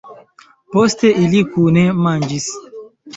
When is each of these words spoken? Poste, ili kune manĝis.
Poste, 0.75 1.11
ili 1.25 1.41
kune 1.57 1.83
manĝis. 2.07 2.49